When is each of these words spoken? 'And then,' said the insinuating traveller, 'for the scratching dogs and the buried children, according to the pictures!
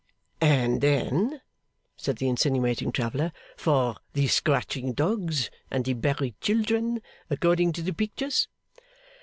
'And 0.41 0.81
then,' 0.81 1.41
said 1.95 2.15
the 2.15 2.27
insinuating 2.27 2.91
traveller, 2.91 3.31
'for 3.55 3.97
the 4.13 4.25
scratching 4.27 4.93
dogs 4.93 5.51
and 5.69 5.85
the 5.85 5.93
buried 5.93 6.41
children, 6.41 7.03
according 7.29 7.71
to 7.73 7.83
the 7.83 7.93
pictures! 7.93 8.47